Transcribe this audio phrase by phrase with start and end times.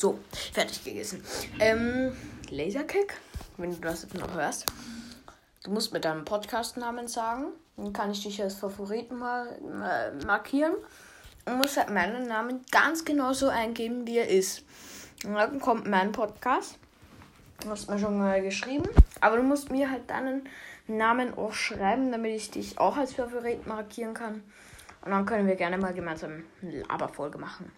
[0.00, 0.18] So,
[0.54, 1.22] fertig gegessen.
[1.58, 2.16] Ähm,
[2.48, 3.18] Laserkick,
[3.58, 4.64] wenn du das jetzt noch hörst.
[5.62, 7.48] Du musst mir deinen Podcast-Namen sagen.
[7.76, 10.72] Dann kann ich dich als Favoriten mal äh, markieren.
[11.44, 14.64] Und musst halt meinen Namen ganz genau so eingeben, wie er ist.
[15.26, 16.78] Und dann kommt mein Podcast.
[17.62, 18.88] Du hast mir schon mal geschrieben.
[19.20, 20.48] Aber du musst mir halt deinen
[20.86, 24.42] Namen auch schreiben, damit ich dich auch als Favorit markieren kann.
[25.04, 27.70] Und dann können wir gerne mal gemeinsam eine Laberfolge machen.